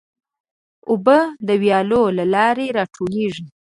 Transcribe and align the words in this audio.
اوبه 0.89 1.19
د 1.47 1.49
ویالو 1.61 2.03
له 2.17 2.25
لارې 2.33 2.65
راتېرېږي. 2.77 3.45